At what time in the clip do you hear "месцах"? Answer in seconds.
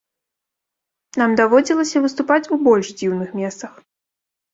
3.41-3.77